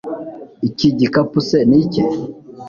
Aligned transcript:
iki 0.67 0.87
gikapu 0.99 1.37
se 1.47 1.57
ni 1.69 1.77
icye 1.83 2.03